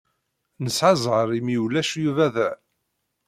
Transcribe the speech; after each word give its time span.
Nesɛa 0.63 0.93
zzheṛ 1.01 1.29
imi 1.39 1.55
ulac 1.65 1.91
Yuba 2.03 2.27
da. 2.35 2.49